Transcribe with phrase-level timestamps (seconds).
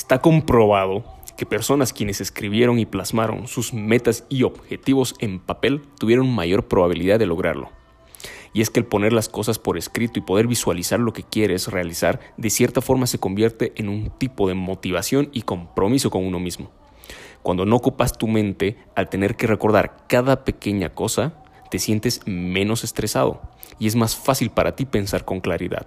[0.00, 1.04] Está comprobado
[1.36, 7.18] que personas quienes escribieron y plasmaron sus metas y objetivos en papel tuvieron mayor probabilidad
[7.18, 7.68] de lograrlo.
[8.54, 11.68] Y es que el poner las cosas por escrito y poder visualizar lo que quieres
[11.68, 16.40] realizar, de cierta forma se convierte en un tipo de motivación y compromiso con uno
[16.40, 16.70] mismo.
[17.42, 21.34] Cuando no ocupas tu mente al tener que recordar cada pequeña cosa,
[21.70, 23.42] te sientes menos estresado
[23.78, 25.86] y es más fácil para ti pensar con claridad.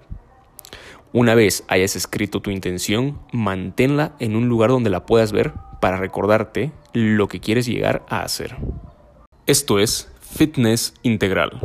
[1.16, 5.98] Una vez hayas escrito tu intención, manténla en un lugar donde la puedas ver para
[5.98, 8.58] recordarte lo que quieres llegar a hacer.
[9.46, 11.60] Esto es Fitness Integral.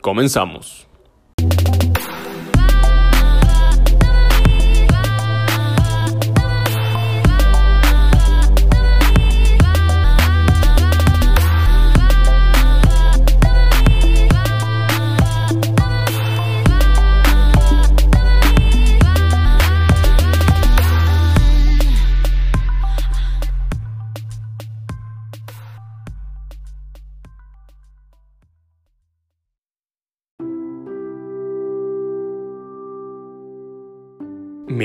[0.00, 0.87] Comenzamos.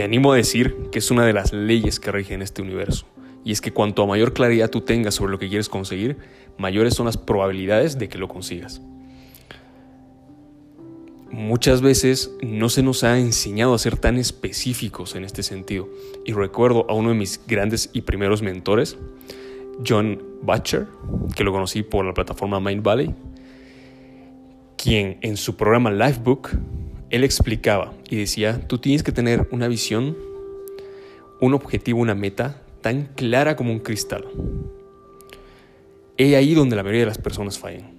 [0.04, 3.06] Me animo a decir que es una de las leyes que rigen este universo.
[3.46, 6.18] Y es que cuanto a mayor claridad tú tengas sobre lo que quieres conseguir,
[6.58, 8.82] mayores son las probabilidades de que lo consigas.
[11.32, 15.88] Muchas veces no se nos ha enseñado a ser tan específicos en este sentido.
[16.26, 18.98] Y recuerdo a uno de mis grandes y primeros mentores,
[19.88, 20.86] John Butcher,
[21.34, 23.16] que lo conocí por la plataforma Mind Valley,
[24.76, 26.50] quien en su programa Lifebook
[27.14, 30.18] él explicaba y decía, tú tienes que tener una visión,
[31.40, 34.26] un objetivo, una meta tan clara como un cristal.
[36.18, 37.92] Es ahí donde la mayoría de las personas fallan.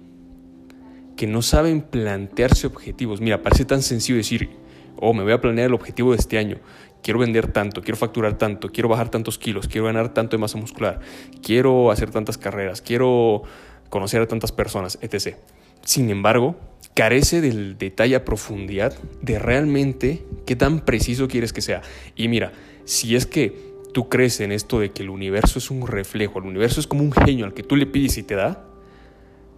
[1.15, 3.21] Que no saben plantearse objetivos.
[3.21, 4.49] Mira, parece tan sencillo decir,
[4.97, 6.57] oh, me voy a planear el objetivo de este año.
[7.01, 10.57] Quiero vender tanto, quiero facturar tanto, quiero bajar tantos kilos, quiero ganar tanto de masa
[10.57, 10.99] muscular,
[11.41, 13.43] quiero hacer tantas carreras, quiero
[13.89, 15.37] conocer a tantas personas, etc.
[15.85, 16.57] Sin embargo,
[16.95, 21.81] carece del detalle a profundidad de realmente qué tan preciso quieres que sea.
[22.15, 22.53] Y mira,
[22.85, 26.45] si es que tú crees en esto de que el universo es un reflejo, el
[26.45, 28.65] universo es como un genio al que tú le pides y te da,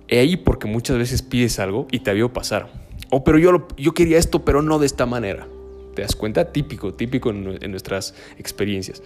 [0.08, 2.72] he ahí porque muchas veces pides algo y te vio pasar.
[3.12, 5.48] Oh, pero yo, yo quería esto, pero no de esta manera.
[5.96, 6.52] ¿Te das cuenta?
[6.52, 9.04] Típico, típico en, en nuestras experiencias.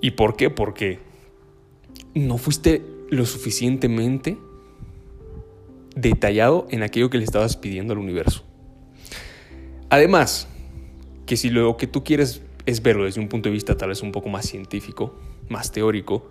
[0.00, 0.50] ¿Y por qué?
[0.50, 0.98] Porque
[2.14, 4.36] no fuiste lo suficientemente
[5.96, 8.44] detallado en aquello que le estabas pidiendo al universo.
[9.90, 10.46] Además,
[11.24, 14.02] que si lo que tú quieres es verlo desde un punto de vista tal vez
[14.02, 15.18] un poco más científico,
[15.48, 16.30] más teórico,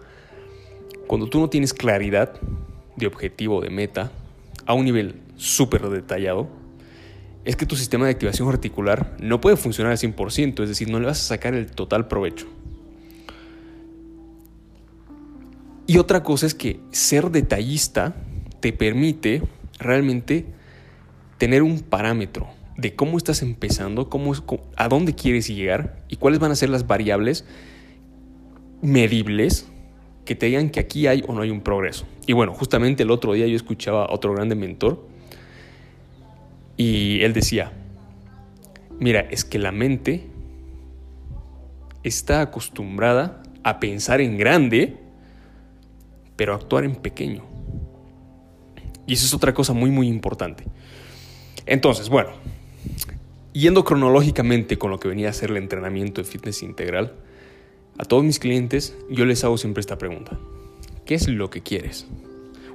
[1.08, 2.40] cuando tú no tienes claridad
[2.96, 4.12] de objetivo, de meta,
[4.66, 6.48] a un nivel súper detallado,
[7.44, 11.00] es que tu sistema de activación articular no puede funcionar al 100%, es decir, no
[11.00, 12.48] le vas a sacar el total provecho.
[15.88, 18.16] Y otra cosa es que ser detallista
[18.66, 19.44] te permite
[19.78, 20.44] realmente
[21.38, 24.34] tener un parámetro de cómo estás empezando, cómo,
[24.76, 27.46] a dónde quieres llegar y cuáles van a ser las variables
[28.82, 29.68] medibles
[30.26, 32.08] que te digan que aquí hay o no hay un progreso.
[32.26, 35.08] Y bueno, justamente el otro día yo escuchaba a otro grande mentor
[36.76, 37.72] y él decía,
[39.00, 40.26] mira, es que la mente
[42.02, 44.98] está acostumbrada a pensar en grande,
[46.36, 47.55] pero actuar en pequeño.
[49.08, 50.64] Y eso es otra cosa muy, muy importante.
[51.66, 52.32] Entonces, bueno,
[53.54, 57.14] yendo cronológicamente con lo que venía a ser el entrenamiento de fitness integral,
[57.98, 60.38] a todos mis clientes yo les hago siempre esta pregunta.
[61.06, 62.08] ¿Qué es lo que quieres?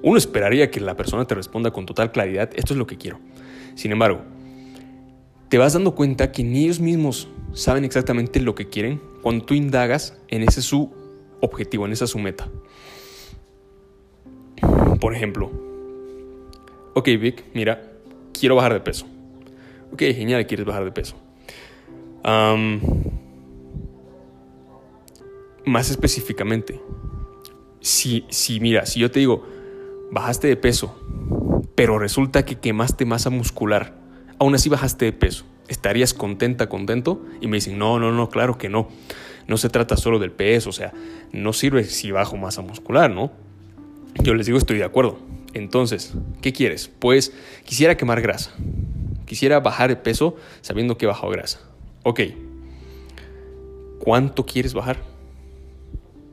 [0.02, 3.18] Uno esperaría que la persona te responda con total claridad, esto es lo que quiero.
[3.74, 4.22] Sin embargo,
[5.48, 9.54] te vas dando cuenta que ni ellos mismos saben exactamente lo que quieren cuando tú
[9.54, 10.90] indagas en ese su
[11.40, 12.48] objetivo, en esa su meta.
[15.00, 15.69] Por ejemplo,
[16.94, 17.82] ok Vic, mira,
[18.32, 19.06] quiero bajar de peso.
[19.92, 21.16] Ok, genial, quieres bajar de peso.
[25.66, 26.80] más específicamente,
[27.80, 29.46] si, si, mira, si yo te digo,
[30.10, 30.98] bajaste de peso,
[31.74, 33.96] pero resulta que quemaste masa muscular,
[34.38, 37.22] aún así bajaste de peso, ¿estarías contenta, contento?
[37.40, 38.88] Y me dicen, no, no, no, claro que no.
[39.46, 40.92] No se trata solo del peso, o sea,
[41.32, 43.32] no sirve si bajo masa muscular, ¿no?
[44.22, 45.18] Yo les digo, estoy de acuerdo.
[45.52, 46.90] Entonces, ¿qué quieres?
[46.98, 47.32] Pues
[47.64, 48.52] quisiera quemar grasa.
[49.26, 51.60] Quisiera bajar de peso sabiendo que he bajado grasa.
[52.02, 52.20] Ok.
[54.00, 54.98] ¿Cuánto quieres bajar?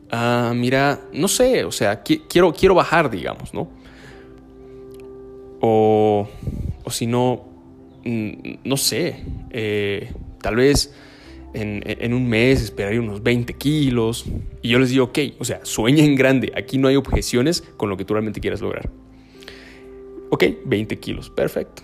[0.09, 3.67] Ah, mira, no sé, o sea, quiero, quiero bajar, digamos, ¿no?
[5.59, 6.29] O,
[6.83, 7.45] o si no,
[8.05, 8.31] mm,
[8.63, 10.93] no sé, eh, tal vez
[11.62, 14.25] en, un mes esperaría unos 20 kilos.
[14.62, 16.51] Y yo les digo, ok, o sea, sueña en grande.
[16.56, 18.89] Aquí no hay objeciones con lo que tú realmente quieras lograr.
[20.30, 21.83] Ok, 20 kilos, perfecto.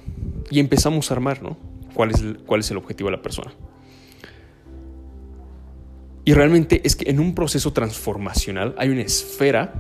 [0.50, 1.58] Y empezamos a armar, ¿no?
[1.94, 3.54] ¿Cuál es cuál es el objetivo de la persona?
[6.26, 9.74] Y realmente es que en un proceso transformacional hay una esfera,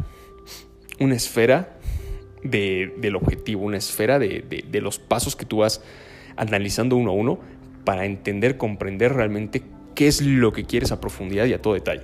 [1.00, 1.80] una esfera
[2.44, 5.82] del objetivo, una esfera de, de, los pasos que tú vas
[6.36, 7.40] analizando uno a uno
[7.86, 9.64] para entender, comprender realmente
[9.94, 12.04] qué es lo que quieres a profundidad y a todo detalle.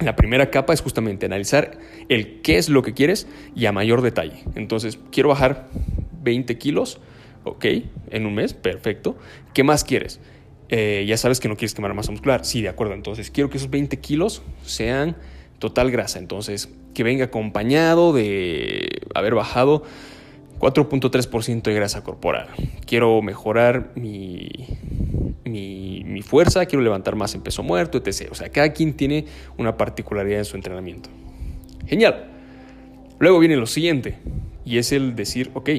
[0.00, 4.02] La primera capa es justamente analizar el qué es lo que quieres y a mayor
[4.02, 4.42] detalle.
[4.54, 5.68] Entonces, quiero bajar
[6.22, 7.00] 20 kilos,
[7.44, 7.64] ok,
[8.10, 9.16] en un mes, perfecto.
[9.52, 10.20] ¿Qué más quieres?
[10.68, 12.44] Eh, ya sabes que no quieres quemar masa muscular.
[12.44, 12.94] Sí, de acuerdo.
[12.94, 15.16] Entonces, quiero que esos 20 kilos sean
[15.60, 16.18] total grasa.
[16.18, 19.84] Entonces, que venga acompañado de haber bajado
[20.58, 22.48] 4.3% de grasa corporal.
[22.86, 24.50] Quiero mejorar mi,
[25.44, 28.28] mi, fuerza, quiero levantar más en peso muerto, etc.
[28.30, 29.26] O sea, cada quien tiene
[29.58, 31.10] una particularidad en su entrenamiento.
[31.86, 32.30] Genial.
[33.18, 34.16] Luego viene lo siguiente,
[34.64, 35.70] y es el decir, ok,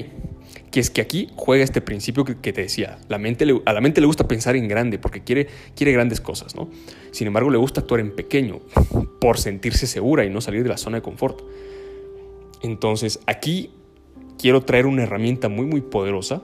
[0.70, 2.98] que es que aquí juega este principio que, te decía.
[3.08, 6.54] La mente a la mente le gusta pensar en grande porque quiere, quiere grandes cosas,
[6.54, 6.68] ¿no?
[7.10, 8.60] Sin embargo, le gusta actuar en pequeño
[9.20, 11.42] por sentirse segura y no salir de la zona de confort.
[12.62, 13.70] Entonces, aquí
[14.38, 16.42] quiero traer una herramienta muy, muy poderosa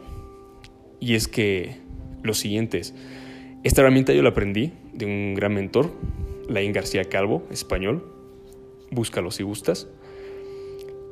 [0.99, 1.82] y es que
[2.23, 2.95] lo siguiente es,
[3.63, 5.93] esta herramienta yo la aprendí de un gran mentor,
[6.49, 8.05] Laín García Calvo, español,
[8.91, 9.89] búscalo si gustas,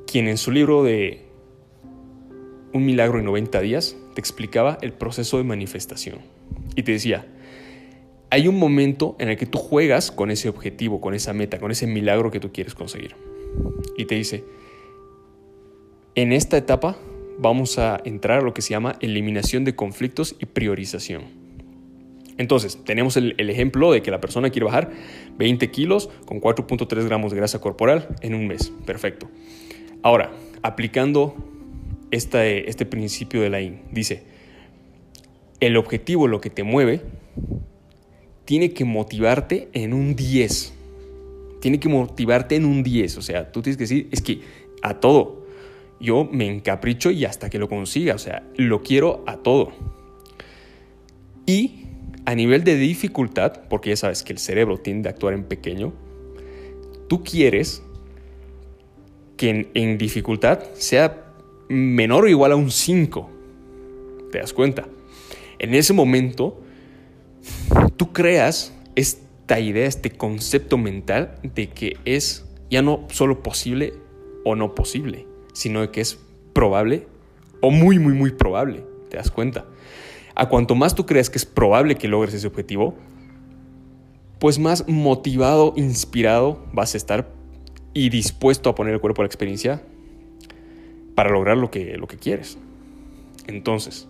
[0.07, 1.31] quien en su libro de
[2.73, 6.19] un milagro en 90 días, te explicaba el proceso de manifestación.
[6.77, 7.27] Y te decía,
[8.31, 11.71] hay un momento en el que tú juegas con ese objetivo, con esa meta, con
[11.71, 13.17] ese milagro que tú quieres conseguir.
[13.97, 14.45] Y te dice,
[16.15, 16.97] en esta etapa
[17.41, 21.23] vamos a entrar a lo que se llama eliminación de conflictos y priorización.
[22.37, 24.91] Entonces, tenemos el, ejemplo de que la persona quiere bajar
[25.39, 28.73] 20 kilos con 4.3 gramos de grasa corporal en un mes.
[28.87, 29.29] Perfecto.
[30.03, 30.33] Ahora,
[30.63, 31.35] aplicando
[32.11, 33.83] este principio de la IN.
[33.93, 34.23] Dice,
[35.61, 37.03] el objetivo, lo que te mueve,
[38.47, 40.73] tiene que motivarte en un 10.
[41.61, 43.19] Tiene que motivarte en un 10.
[43.19, 44.41] O sea, tú tienes que decir, es que
[44.83, 45.40] a todo.
[46.01, 48.15] Yo me encapricho y hasta que lo consiga.
[48.15, 49.73] O sea, lo quiero a todo.
[51.47, 51.87] Y
[52.25, 55.93] a nivel de dificultad, porque ya sabes que el cerebro tiende a actuar en pequeño,
[57.09, 57.83] tú quieres
[59.37, 61.35] que en, dificultad sea
[61.69, 63.31] menor o igual a un 5.
[64.31, 64.87] ¿Te das cuenta?
[65.59, 66.63] En ese momento,
[67.97, 73.95] tú creas esta idea, este concepto mental de que es ya no solo posible
[74.45, 76.19] o no posible, sino de que es
[76.53, 77.07] probable
[77.61, 78.85] o muy, muy, muy probable.
[79.09, 79.67] ¿Te das cuenta?
[80.35, 82.95] A cuanto más tú creas que es probable que logres ese objetivo,
[84.39, 87.29] pues más motivado, inspirado vas a estar
[87.93, 89.83] y dispuesto a poner el cuerpo a la experiencia
[91.15, 92.57] para lograr lo que, lo que quieres.
[93.47, 94.09] Entonces,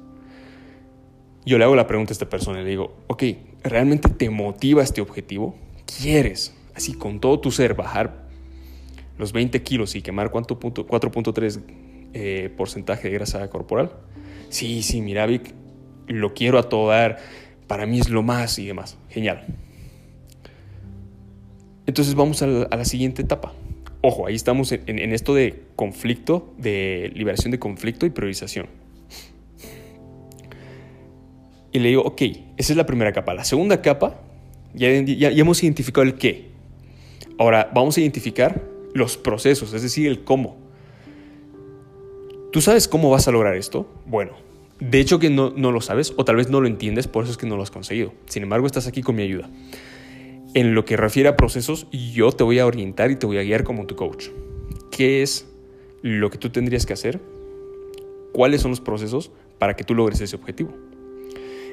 [1.45, 3.25] yo le hago la pregunta a esta persona y le digo, ok,
[3.65, 5.57] ¿realmente te motiva este objetivo?
[5.87, 8.30] ¿Quieres, así con todo tu ser, bajar
[9.21, 11.63] los 20 kilos y quemar 4.3
[12.13, 13.93] eh, porcentaje de grasa corporal?
[14.49, 15.55] Sí, sí, mira, Vic,
[16.09, 17.19] lo quiero a todo dar,
[17.67, 18.99] para mí es lo más y demás.
[19.09, 19.47] Genial.
[21.87, 23.53] Entonces vamos a la siguiente etapa.
[24.03, 28.67] Ojo, ahí estamos en, esto de conflicto, de liberación de conflicto y priorización.
[31.73, 32.23] Y le digo, ok,
[32.57, 33.35] esa es la primera capa.
[33.35, 34.21] La segunda capa,
[34.73, 36.49] ya, hemos identificado el qué.
[37.39, 40.59] Ahora vamos a identificar los procesos, es decir, el cómo.
[42.53, 43.87] ¿Tú sabes cómo vas a lograr esto?
[44.07, 44.33] Bueno,
[44.81, 47.33] de hecho que no, no, lo sabes o tal vez no lo entiendes, por eso
[47.33, 48.13] es que no lo has conseguido.
[48.27, 49.49] Sin embargo, estás aquí con mi ayuda
[50.55, 53.43] en lo que refiere a procesos, yo te voy a orientar y te voy a
[53.43, 54.29] guiar como tu coach.
[54.91, 55.47] ¿Qué es
[56.03, 57.21] lo que tú tendrías que hacer?
[58.33, 60.73] ¿Cuáles son los procesos para que tú logres ese objetivo?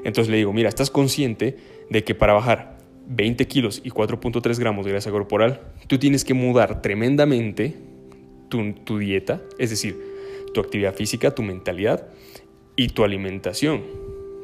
[0.04, 1.58] Entonces le digo, mira, estás consciente
[1.90, 2.77] de que para bajar
[3.08, 7.76] 20 kilos y 4.3 gramos de grasa corporal, tú tienes que mudar tremendamente
[8.50, 9.98] tu, dieta, es decir,
[10.54, 12.08] tu actividad física, tu mentalidad
[12.76, 13.84] y tu alimentación.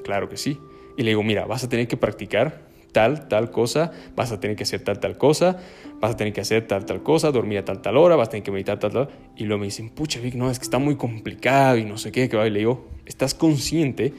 [0.04, 0.58] Claro que sí.
[0.98, 4.56] Y le digo, mira, vas a tener que practicar tal, tal cosa, vas a tener
[4.56, 5.58] que hacer tal, tal cosa,
[6.00, 8.32] vas a tener que hacer tal, tal cosa, dormir a tal, tal hora, vas a
[8.32, 9.10] tener que meditar tal, tal.
[9.36, 12.12] Y luego me dicen, pucha, Vic, no, es que está muy complicado y no sé
[12.12, 12.48] qué, que va.
[12.48, 14.14] Y le digo, ¿estás consciente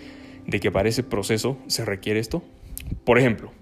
[0.46, 2.42] de que para ese proceso se requiere esto?
[3.04, 3.52] Por ejemplo,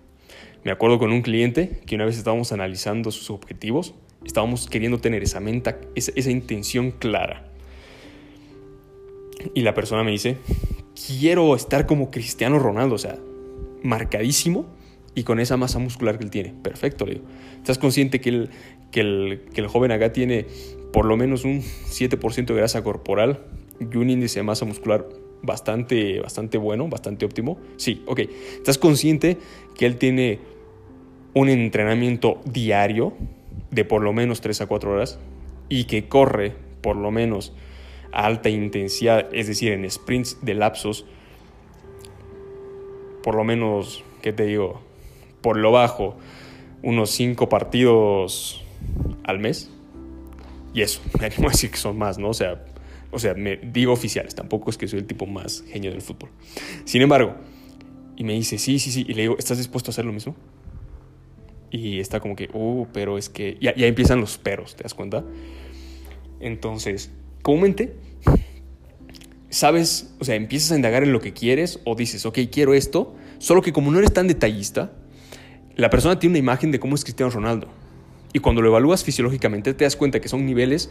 [0.64, 5.23] me acuerdo con un cliente que una vez estábamos analizando sus objetivos, estábamos queriendo tener
[5.23, 7.49] esa, menta, esa, intención clara.
[9.54, 10.37] Y la persona me dice,
[11.19, 13.19] quiero estar como Cristiano Ronaldo, o sea,
[13.83, 14.66] marcadísimo
[15.14, 16.54] y con esa masa muscular que él tiene.
[16.62, 17.25] Perfecto, le digo.
[17.57, 18.50] ¿Estás consciente que el,
[18.92, 20.47] que el, que el joven acá tiene
[20.92, 23.40] por lo menos un 7% de grasa corporal
[23.81, 25.09] y un índice de masa muscular
[25.42, 27.59] bastante, bastante bueno, bastante óptimo?
[27.76, 28.21] Sí, ok.
[28.57, 29.38] ¿Estás consciente
[29.75, 30.51] que él tiene
[31.35, 33.15] un entrenamiento diario
[33.71, 35.19] de por lo menos 3 a 4 horas
[35.69, 37.53] y que corre por lo menos
[38.12, 41.07] a alta intensidad, es decir, en sprints de lapsos,
[43.23, 44.83] por lo menos, ¿qué te digo?
[45.41, 46.17] Por lo bajo,
[46.83, 48.62] unos 5 partidos
[49.25, 49.71] al mes.
[50.75, 52.29] Y eso, me animo a decir que son más, ¿no?
[52.29, 52.65] O sea,
[53.11, 56.31] o sea, me digo oficiales, tampoco es que soy el tipo más genio del fútbol.
[56.85, 57.35] Sin embargo,
[58.17, 60.35] y me dice, sí, sí, sí, y le digo, ¿estás dispuesto a hacer lo mismo?
[61.73, 64.95] Y está como que, uh, pero es que ya, ya empiezan los peros, ¿te das
[64.95, 65.25] cuenta?
[66.38, 67.11] Entonces,
[67.43, 67.95] comúnmente,
[69.49, 73.14] sabes, o sea, empiezas a indagar en lo que quieres o dices, ok, quiero esto,
[73.38, 74.93] solo que como no eres tan detallista,
[75.75, 77.69] la persona tiene una imagen de cómo es Cristiano Ronaldo.
[78.35, 80.91] Y cuando lo evalúas fisiológicamente te das cuenta que son niveles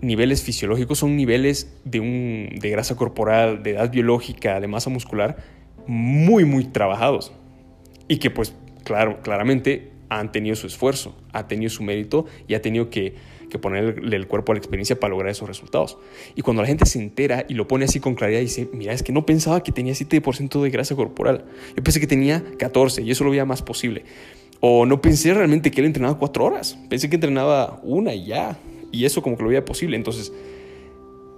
[0.00, 5.36] niveles fisiológicos son niveles de, un, de grasa corporal, de edad biológica, de masa muscular,
[5.86, 7.32] muy, muy trabajados.
[8.08, 8.54] Y que pues,
[8.86, 13.14] claramente han tenido su esfuerzo, ha tenido su mérito y ha tenido que,
[13.50, 15.98] que ponerle el cuerpo a la experiencia para lograr esos resultados.
[16.34, 19.02] Y cuando la gente se entera y lo pone así con claridad, dice, mira, es
[19.02, 21.44] que no pensaba que tenía 7% de grasa corporal.
[21.76, 24.04] Yo pensé que tenía 14 y eso lo veía más posible.
[24.60, 26.78] O no pensé realmente que él entrenaba 4 horas.
[26.88, 28.58] Pensé que entrenaba una y ya.
[28.92, 29.96] Y eso como que lo veía posible.
[29.96, 30.32] Entonces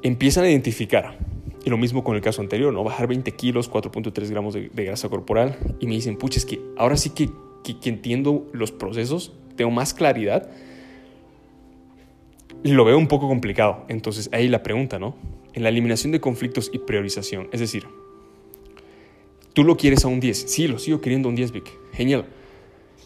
[0.03, 1.19] empiezan a identificar.
[1.65, 2.85] Y lo mismo con el caso anterior, ¿no?
[2.85, 5.59] Bajar 20 kilos, 4.3 gramos de, grasa corporal.
[5.81, 7.31] Y me dicen, pucha, es que ahora sí que,
[7.63, 10.49] que, entiendo los procesos, tengo más claridad.
[12.63, 13.85] Lo veo un poco complicado.
[13.89, 15.17] Entonces ahí la pregunta, ¿no?
[15.53, 17.49] En la eliminación de conflictos y priorización.
[17.53, 17.87] Es decir,
[19.53, 20.39] tú lo quieres a un 10.
[20.49, 21.71] Sí, lo sigo queriendo a un 10, Vic.
[21.93, 22.27] Genial.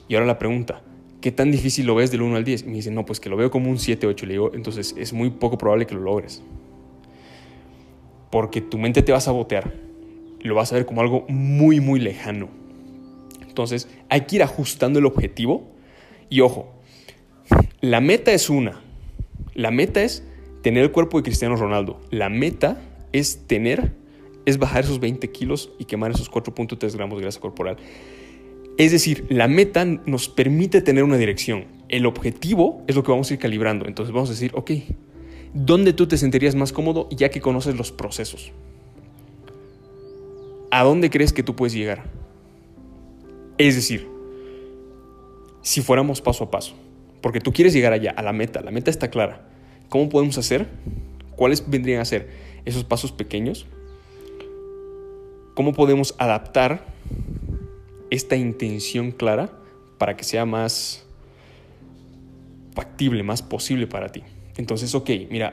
[0.09, 0.83] Y ahora la pregunta,
[1.23, 2.65] ¿qué tan difícil lo ves del 1 al 10?
[2.65, 4.27] Y me dicen, no, pues que lo veo como un 7, 8.
[4.27, 6.43] Le digo, entonces es muy poco probable que lo logres.
[8.33, 9.73] Porque tu mente te va a sabotear.
[10.41, 12.49] Lo vas a ver como algo muy, muy lejano.
[13.47, 15.71] Entonces hay que ir ajustando el objetivo.
[16.31, 16.73] Y ojo,
[17.83, 18.81] la meta es una.
[19.55, 20.25] La meta es
[20.63, 22.01] tener el cuerpo de Cristiano Ronaldo.
[22.11, 22.81] La meta
[23.13, 23.93] es tener,
[24.47, 27.77] es bajar esos 20 kilos y quemar esos 4.3 gramos de grasa corporal.
[28.79, 31.67] Es decir, la meta nos permite tener una dirección.
[31.91, 33.87] El objetivo es lo que vamos a ir calibrando.
[33.87, 34.71] Entonces vamos a decir, ok,
[35.55, 38.53] ¿dónde tú te sentirías más cómodo ya que conoces los procesos?
[40.71, 42.05] ¿A dónde crees que tú puedes llegar?
[43.59, 44.09] Es decir,
[45.61, 46.75] si fuéramos paso a paso,
[47.21, 49.47] porque tú quieres llegar allá, a la meta, la meta está clara.
[49.89, 50.69] ¿Cómo podemos hacer?
[51.37, 52.31] ¿Cuáles vendrían a ser
[52.65, 53.67] esos pasos pequeños?
[55.55, 56.87] ¿Cómo podemos adaptar
[58.13, 59.51] esta intención clara
[59.97, 61.03] para que sea más
[62.75, 64.23] factible, más posible para ti.
[64.57, 65.53] Entonces, ok, mira,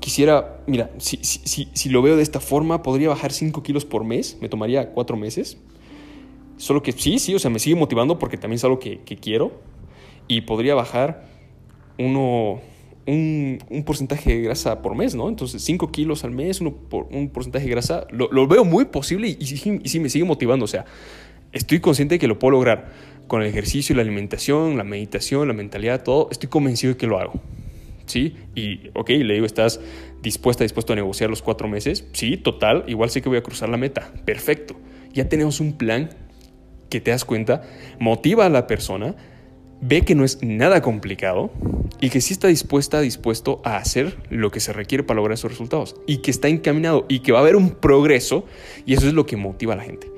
[0.00, 4.04] quisiera, mira, si, si, si, lo veo de esta forma, podría bajar 5 kilos por
[4.04, 5.58] mes, me tomaría 4 meses.
[6.56, 9.52] Solo que sí, sí, o sea, me sigue motivando porque también es algo que, quiero.
[10.28, 11.26] Y podría bajar
[11.98, 12.60] uno,
[13.06, 15.28] un, porcentaje de grasa por mes, ¿no?
[15.28, 19.28] Entonces, 5 kilos al mes, uno por, un porcentaje de grasa, lo, veo muy posible
[19.28, 20.64] y, y, y sí me sigue motivando.
[20.64, 20.84] O sea,
[21.52, 22.92] estoy consciente de que lo puedo lograr
[23.26, 27.18] con el ejercicio, la alimentación, la meditación, la mentalidad, todo, estoy convencido de que lo
[27.18, 27.40] hago.
[28.06, 28.36] ¿Sí?
[28.54, 29.80] Y, ok, le digo, ¿estás
[30.22, 32.06] dispuesta, dispuesto a negociar los cuatro meses?
[32.12, 34.12] Sí, total, igual sé que voy a cruzar la meta.
[34.24, 34.76] Perfecto.
[35.12, 36.10] Ya tenemos un plan
[36.90, 37.62] que te das cuenta,
[37.98, 39.16] motiva a la persona,
[39.80, 41.50] ve que no es nada complicado
[42.00, 45.50] y que sí está dispuesta, dispuesto a hacer lo que se requiere para lograr esos
[45.50, 48.46] resultados y que está encaminado y que va a haber un progreso
[48.86, 50.10] y eso es lo que motiva a la gente.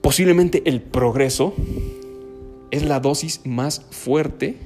[0.00, 1.54] Posiblemente el progreso
[2.70, 4.56] es la dosis más fuerte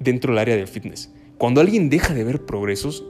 [0.00, 1.12] dentro del área del fitness.
[1.38, 3.04] Cuando alguien deja de ver progresos,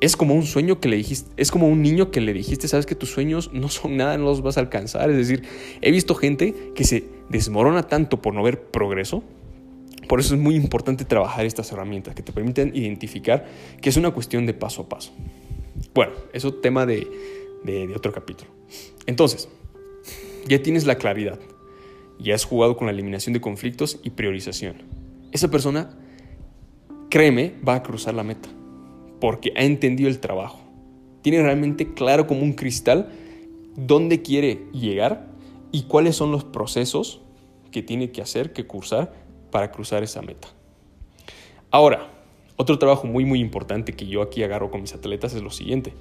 [0.00, 2.86] es como un sueño que le dijiste, es como un niño que le dijiste, sabes
[2.86, 5.08] que tus sueños no son nada, no los vas a alcanzar.
[5.10, 5.44] Es decir,
[5.80, 9.22] he visto gente que se desmorona tanto por no ver progreso.
[10.08, 13.46] Por eso es muy importante trabajar estas herramientas que te permiten identificar
[13.80, 15.12] que es una cuestión de paso a paso.
[15.94, 17.06] Bueno, eso es tema de,
[17.62, 18.50] de otro capítulo.
[19.06, 19.48] Entonces,
[20.48, 21.38] ya tienes la claridad,
[22.18, 25.01] ya has jugado con la eliminación de conflictos y priorización.
[25.32, 25.90] Esa persona,
[27.08, 28.48] créeme, va a cruzar la meta,
[29.20, 30.60] porque ha entendido el trabajo.
[31.22, 33.10] Tiene realmente claro como un cristal
[33.76, 35.28] dónde quiere llegar
[35.70, 37.22] y cuáles son los procesos
[37.70, 39.14] que tiene que hacer, que cursar
[39.50, 40.48] para cruzar esa meta.
[41.70, 42.10] Ahora,
[42.56, 45.94] otro trabajo muy muy importante que yo aquí agarro con mis atletas es lo siguiente.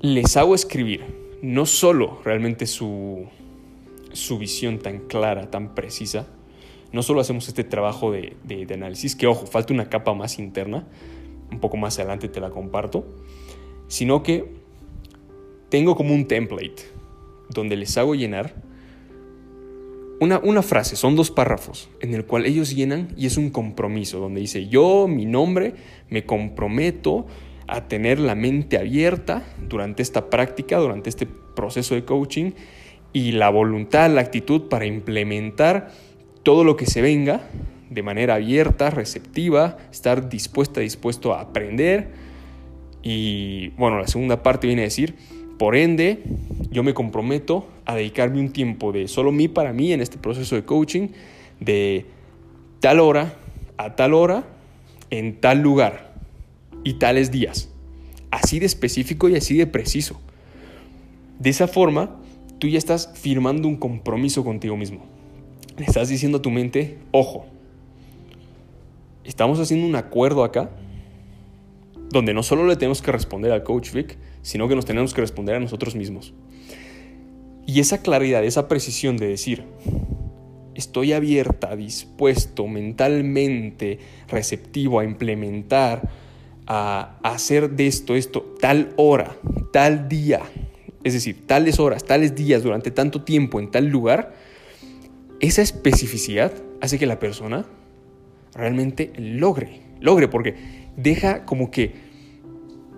[0.00, 1.04] Les hago escribir
[1.42, 3.26] no solo realmente su,
[4.12, 6.26] su visión tan clara, tan precisa,
[6.92, 8.36] no solo hacemos este trabajo de,
[8.72, 10.86] análisis, que ojo, falta una capa más interna,
[11.50, 13.06] un poco más adelante te la comparto,
[13.88, 14.52] sino que
[15.68, 16.82] tengo como un template
[17.48, 18.54] donde les hago llenar
[20.20, 24.20] una, una, frase, son dos párrafos, en el cual ellos llenan y es un compromiso,
[24.20, 25.74] donde dice, yo, mi nombre,
[26.10, 27.26] me comprometo
[27.66, 32.50] a tener la mente abierta durante esta práctica, durante este proceso de coaching
[33.12, 35.90] y la voluntad, la actitud para implementar
[36.50, 37.42] todo lo que se venga
[37.90, 42.08] de manera abierta, receptiva, estar dispuesta, dispuesto a aprender.
[43.04, 45.14] Y bueno, la segunda parte viene a decir,
[45.60, 46.24] por ende,
[46.72, 50.56] yo me comprometo a dedicarme un tiempo de solo mí para mí en este proceso
[50.56, 51.10] de coaching,
[51.60, 52.06] de
[52.80, 53.32] tal hora
[53.76, 54.42] a tal hora,
[55.10, 56.14] en tal lugar
[56.82, 57.70] y tales días.
[58.32, 60.20] Así de específico y así de preciso.
[61.38, 62.16] De esa forma,
[62.58, 65.09] tú ya estás firmando un compromiso contigo mismo.
[65.80, 67.46] Le estás diciendo a tu mente, ojo,
[69.24, 70.68] estamos haciendo un acuerdo acá
[72.10, 75.22] donde no solo le tenemos que responder al coach Vic, sino que nos tenemos que
[75.22, 76.34] responder a nosotros mismos.
[77.66, 79.64] Y esa claridad, esa precisión de decir,
[80.74, 86.10] estoy abierta, dispuesto, mentalmente receptivo a implementar
[86.66, 89.34] a hacer de esto, esto, tal hora,
[89.72, 90.42] tal día,
[91.04, 94.34] es decir, tales horas, tales días, durante tanto tiempo, en tal lugar,
[95.40, 97.66] esa especificidad hace que la persona
[98.54, 100.54] realmente logre, logre, porque
[100.96, 101.92] deja como que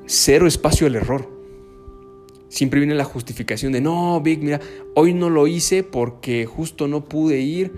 [0.06, 1.30] cero espacio al error.
[2.48, 4.60] Siempre viene la justificación de, no, Vic, mira,
[4.94, 7.72] hoy no lo hice porque justo no pude ir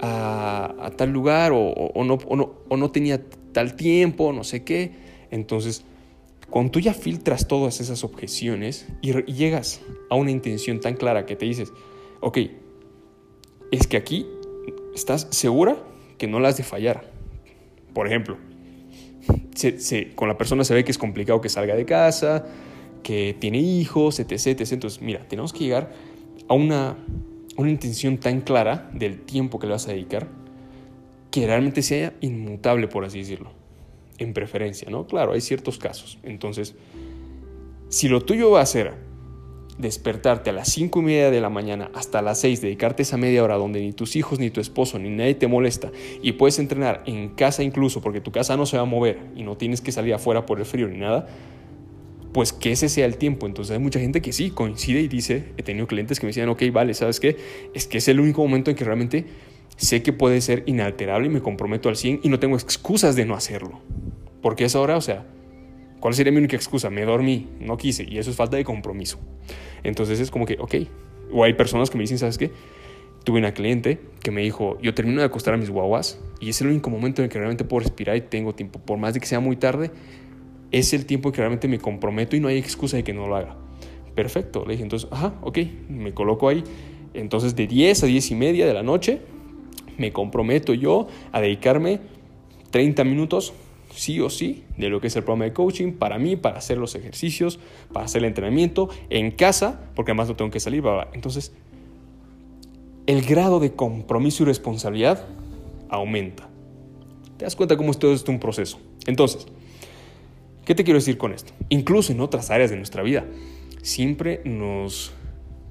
[0.00, 3.20] a, tal lugar o, no, no, o no tenía
[3.52, 4.92] tal tiempo, no sé qué.
[5.30, 5.84] Entonces,
[6.48, 11.36] cuando tú ya filtras todas esas objeciones y, llegas a una intención tan clara que
[11.36, 11.72] te dices,
[12.20, 12.38] ok,
[13.70, 14.26] es que aquí
[14.94, 15.76] estás segura
[16.18, 17.10] que no la has de fallar.
[17.94, 18.36] Por ejemplo,
[20.14, 22.46] con la persona se ve que es complicado que salga de casa,
[23.02, 24.60] que tiene hijos, etc.
[24.72, 25.92] Entonces, mira, tenemos que llegar
[26.48, 26.96] a una,
[27.56, 30.28] una intención tan clara del tiempo que le vas a dedicar
[31.30, 33.52] que realmente sea inmutable, por así decirlo
[34.20, 35.06] en preferencia, ¿no?
[35.06, 36.18] Claro, hay ciertos casos.
[36.22, 36.74] Entonces,
[37.88, 38.92] si lo tuyo va a ser
[39.80, 43.42] despertarte a las cinco y media de la mañana hasta las 6, dedicarte esa media
[43.42, 45.90] hora donde ni tus hijos, ni tu esposo, ni nadie te molesta
[46.22, 49.42] y puedes entrenar en casa incluso porque tu casa no se va a mover y
[49.42, 51.26] no tienes que salir afuera por el frío ni nada,
[52.32, 53.46] pues que ese sea el tiempo.
[53.46, 56.48] Entonces hay mucha gente que sí coincide y dice, he tenido clientes que me decían,
[56.48, 57.36] ok, vale, ¿sabes qué?
[57.74, 59.26] Es que es el único momento en que realmente
[59.76, 63.24] sé que puede ser inalterable y me comprometo al 100 y no tengo excusas de
[63.24, 63.80] no hacerlo.
[64.42, 65.26] Porque es hora, o sea,
[66.00, 66.90] ¿cuál sería mi única excusa?
[66.90, 69.18] Me dormí, no quise y eso es falta de compromiso.
[69.82, 70.74] Entonces es como que, ok,
[71.32, 72.50] o hay personas que me dicen, ¿sabes qué?
[73.24, 76.60] Tuve una cliente que me dijo, yo termino de acostar a mis guaguas y es
[76.60, 79.20] el único momento en el que realmente puedo respirar y tengo tiempo, por más de
[79.20, 79.90] que sea muy tarde,
[80.70, 83.26] es el tiempo en que realmente me comprometo y no hay excusa de que no
[83.26, 83.56] lo haga.
[84.14, 85.58] Perfecto, le dije entonces, ajá, ok,
[85.88, 86.64] me coloco ahí.
[87.12, 89.20] Entonces de 10 a 10 y media de la noche
[89.98, 92.00] me comprometo yo a dedicarme
[92.70, 93.52] 30 minutos
[93.94, 96.78] sí o sí de lo que es el programa de coaching para mí, para hacer
[96.78, 97.58] los ejercicios,
[97.92, 100.82] para hacer el entrenamiento en casa, porque además no tengo que salir.
[101.12, 101.52] Entonces,
[103.06, 105.26] el grado de compromiso y responsabilidad
[105.88, 106.48] aumenta.
[107.36, 108.78] ¿Te das cuenta cómo es todo esto un proceso?
[109.06, 109.46] Entonces,
[110.64, 111.52] ¿qué te quiero decir con esto?
[111.68, 113.24] Incluso en otras áreas de nuestra vida,
[113.82, 115.12] siempre nos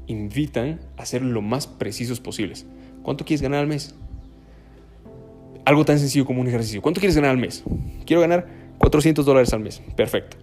[0.07, 2.65] invitan a ser lo más precisos posibles.
[3.03, 3.95] ¿Cuánto quieres ganar al mes?
[5.65, 6.81] Algo tan sencillo como un ejercicio.
[6.81, 7.63] ¿Cuánto quieres ganar al mes?
[8.05, 9.81] Quiero ganar 400 dólares al mes.
[9.95, 10.37] Perfecto.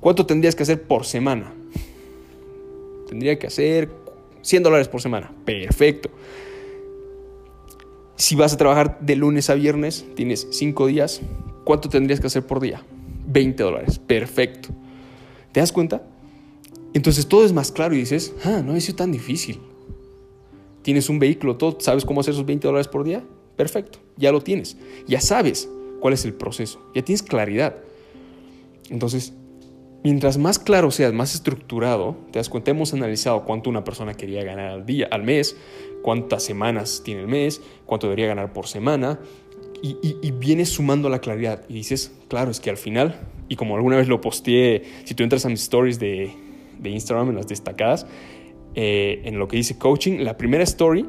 [0.00, 1.52] ¿Cuánto tendrías que hacer por semana?
[3.08, 3.90] Tendría que hacer
[4.42, 5.32] 100 dólares por semana.
[5.44, 6.10] Perfecto.
[8.16, 11.20] Si vas a trabajar de lunes a viernes, tienes 5 días,
[11.64, 12.82] ¿cuánto tendrías que hacer por día?
[13.26, 13.98] 20 dólares.
[13.98, 14.70] Perfecto.
[15.52, 16.02] ¿Te das cuenta?
[16.92, 19.60] Entonces todo es más claro y dices, ah, no es sido tan difícil.
[20.82, 23.22] Tienes un vehículo, todo, ¿sabes cómo hacer esos 20 dólares por día?
[23.60, 25.68] Perfecto, ya lo tienes, ya sabes
[26.00, 27.76] cuál es el proceso, ya tienes claridad.
[28.88, 29.34] Entonces,
[30.02, 34.42] mientras más claro seas, más estructurado, te das cuenta, hemos analizado cuánto una persona quería
[34.44, 35.58] ganar al día, al mes,
[36.00, 39.20] cuántas semanas tiene el mes, cuánto debería ganar por semana,
[39.82, 43.20] y, vienes sumando la claridad y dices, claro, es que al final,
[43.50, 46.32] y como alguna vez lo posteé, si tú entras a mis stories de,
[46.82, 48.06] Instagram, en las destacadas,
[48.74, 51.04] eh, en lo que dice coaching, la primera story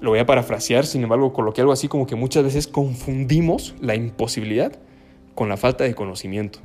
[0.00, 3.94] lo voy a parafrasear, sin embargo, coloqué algo así como que muchas veces confundimos la
[3.94, 4.72] imposibilidad
[5.34, 6.60] con la falta de conocimiento.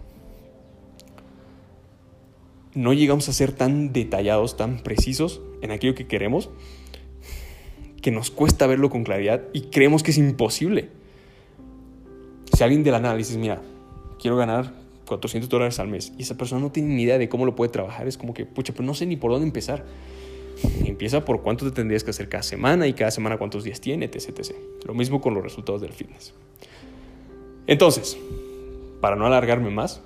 [2.75, 6.49] no llegamos a ser tan detallados, tan precisos en aquello que queremos,
[8.01, 10.89] que nos cuesta verlo con claridad y creemos que es imposible.
[12.53, 13.61] Si alguien del análisis, mira,
[14.19, 14.73] quiero ganar
[15.05, 17.71] 400 dólares al mes y esa persona no tiene ni idea de cómo lo puede
[17.71, 19.85] trabajar, es como que, pucha, pero no sé ni por dónde empezar.
[20.85, 24.05] Empieza por cuánto te tendrías que hacer cada semana y cada semana cuántos días tiene,
[24.05, 24.55] etc, etc.
[24.85, 26.33] Lo mismo con los resultados del fitness.
[27.67, 28.17] Entonces,
[29.01, 30.01] para no alargarme más,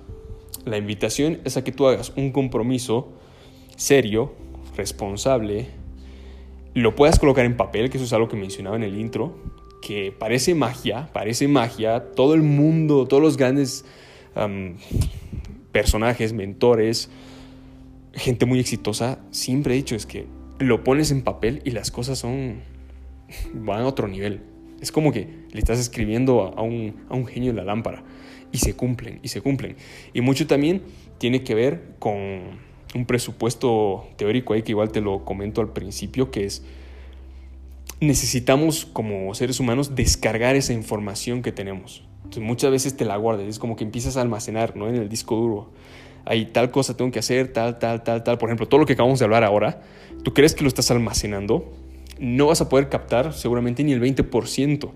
[0.64, 3.08] la invitación es a que tú hagas un compromiso
[3.76, 4.32] serio,
[4.76, 5.68] responsable,
[6.74, 9.36] lo puedas colocar en papel, que eso es algo que mencionaba en el intro,
[9.80, 13.84] que parece magia, parece magia, todo el mundo, todos los grandes
[15.72, 17.10] personajes, mentores,
[18.12, 20.26] gente muy exitosa, siempre he dicho es que
[20.58, 22.60] lo pones en papel y las cosas son,
[23.54, 24.42] van a otro nivel.
[24.80, 28.04] Es como que le estás escribiendo a un, a un genio en la lámpara
[28.52, 29.76] y se cumplen, y se cumplen.
[30.12, 30.82] Y mucho también
[31.18, 36.30] tiene que ver con un presupuesto teórico ahí que igual te lo comento al principio,
[36.30, 36.64] que es
[38.00, 42.04] necesitamos como seres humanos descargar esa información que tenemos.
[42.18, 44.88] Entonces muchas veces te la guardas, es como que empiezas a almacenar ¿no?
[44.88, 45.70] en el disco duro.
[46.28, 48.36] Hay tal cosa tengo que hacer, tal, tal, tal, tal.
[48.36, 49.80] Por ejemplo, todo lo que acabamos de hablar ahora,
[50.22, 51.72] tú crees que lo estás almacenando,
[52.20, 54.90] no vas a poder captar seguramente ni el 20%.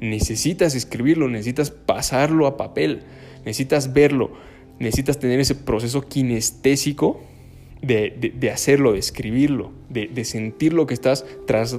[0.00, 3.02] Necesitas escribirlo, necesitas pasarlo a papel,
[3.44, 4.30] necesitas verlo,
[4.78, 7.20] necesitas tener ese proceso kinestésico
[7.82, 11.26] de, hacerlo, de escribirlo, de, sentir lo que estás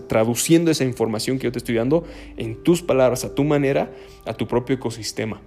[0.07, 2.03] traduciendo esa información que yo te estoy dando
[2.37, 3.91] en tus palabras, a tu manera,
[4.27, 5.41] a tu propio ecosistema.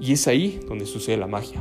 [0.00, 1.60] Y es ahí donde sucede la magia.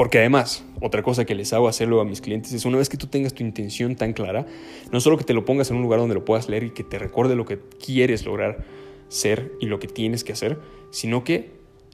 [0.00, 2.96] Porque además, otra cosa que les hago hacerlo a mis clientes es una vez que
[2.96, 4.46] tú tengas tu intención tan clara,
[4.90, 6.82] no solo que te lo pongas en un lugar donde lo puedas leer y que
[6.82, 8.64] te recuerde lo que quieres lograr
[9.08, 10.58] ser y lo que tienes que hacer,
[10.90, 11.50] sino que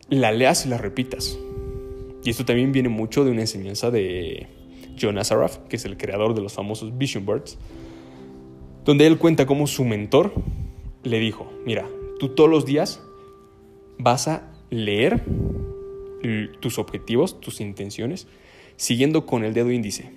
[0.08, 1.36] la leas y la repitas.
[2.22, 4.46] Y esto también viene mucho de una enseñanza de
[5.02, 7.58] John Assaraf, que es el creador de los famosos Vision Birds,
[8.84, 10.32] donde él cuenta cómo su mentor
[11.02, 11.88] le dijo, mira,
[12.20, 13.02] tú todos los días
[13.98, 15.24] vas a leer
[16.60, 18.26] tus objetivos, tus intenciones,
[18.76, 20.12] siguiendo con el dedo índice.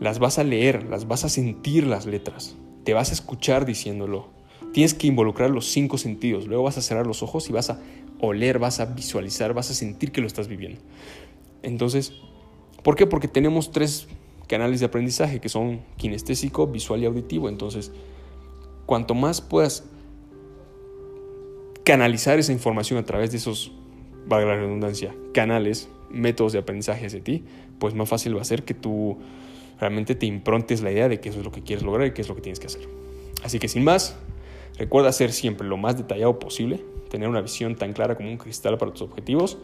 [0.00, 4.28] Las vas a leer, las vas a sentir las letras, te vas a escuchar diciéndolo.
[4.72, 7.80] Tienes que involucrar los cinco sentidos, luego vas a cerrar los ojos y vas a
[8.20, 10.80] oler, vas a visualizar, vas a sentir que lo estás viviendo.
[11.62, 12.14] Entonces,
[12.82, 13.06] ¿por qué?
[13.06, 14.08] Porque tenemos tres
[14.48, 17.48] canales de aprendizaje que son kinestésico, visual y auditivo.
[17.48, 17.92] Entonces,
[18.86, 19.84] cuanto más puedas
[21.84, 23.72] canalizar esa información a través de esos
[24.26, 27.44] valga la redundancia, canales, métodos de aprendizaje hacia ti,
[27.78, 29.18] pues más fácil va a ser que tú
[29.80, 32.22] realmente te improntes la idea de que eso es lo que quieres lograr y qué
[32.22, 32.88] es lo que tienes que hacer.
[33.42, 34.16] Así que sin más,
[34.78, 36.80] recuerda ser siempre lo más detallado posible,
[37.10, 39.58] tener una visión tan clara como un cristal para tus objetivos,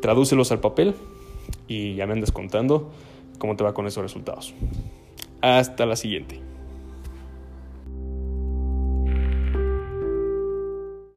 [0.00, 0.94] tradúcelos al papel
[1.68, 2.90] y ya me andas contando
[3.38, 4.54] cómo te va con esos resultados.
[5.40, 6.51] Hasta la siguiente.